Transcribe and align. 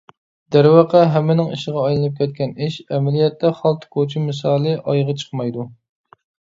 دەرۋەقە 0.53 1.01
ھەممىنىڭ 1.15 1.51
ئىشىغا 1.57 1.83
ئايلىنىپ 1.89 2.17
كەتكەن 2.23 2.57
ئىش 2.69 2.81
ئەمەلىيەتتە 2.97 3.55
خالتا 3.61 3.93
كوچا 3.99 4.27
مىسالى 4.27 4.77
ئايىغى 4.83 5.21
چىقمايدۇ. 5.25 5.73